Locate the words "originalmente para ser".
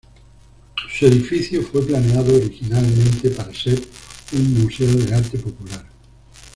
2.35-3.79